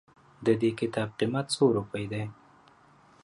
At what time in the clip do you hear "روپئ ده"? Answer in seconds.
1.77-2.23